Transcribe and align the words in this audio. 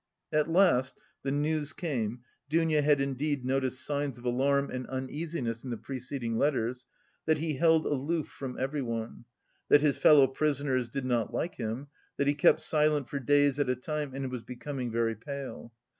At 0.33 0.49
last 0.49 0.95
the 1.21 1.31
news 1.31 1.73
came 1.73 2.21
(Dounia 2.49 2.81
had 2.81 2.99
indeed 2.99 3.45
noticed 3.45 3.85
signs 3.85 4.17
of 4.17 4.25
alarm 4.25 4.71
and 4.71 4.87
uneasiness 4.87 5.63
in 5.63 5.69
the 5.69 5.77
preceding 5.77 6.39
letters) 6.39 6.87
that 7.27 7.37
he 7.37 7.57
held 7.57 7.85
aloof 7.85 8.27
from 8.27 8.57
everyone, 8.57 9.25
that 9.69 9.81
his 9.83 9.97
fellow 9.97 10.25
prisoners 10.25 10.89
did 10.89 11.05
not 11.05 11.31
like 11.35 11.53
him, 11.53 11.85
that 12.17 12.25
he 12.25 12.33
kept 12.33 12.61
silent 12.61 13.09
for 13.09 13.19
days 13.19 13.59
at 13.59 13.69
a 13.69 13.75
time 13.75 14.15
and 14.15 14.31
was 14.31 14.41
becoming 14.41 14.89
very 14.91 15.13
pale. 15.13 15.71